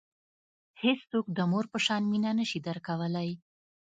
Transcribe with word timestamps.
هیڅوک 0.83 1.25
د 1.37 1.39
مور 1.51 1.65
په 1.73 1.79
شان 1.85 2.03
مینه 2.11 2.31
نه 2.39 2.45
شي 2.49 2.59
درکولای. 2.67 3.29